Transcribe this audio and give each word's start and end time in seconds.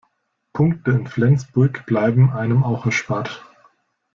Punkte 0.51 0.89
in 0.93 1.05
Flensburg 1.05 1.85
bleiben 1.85 2.31
einem 2.31 2.63
auch 2.63 2.87
erspart. 2.87 3.45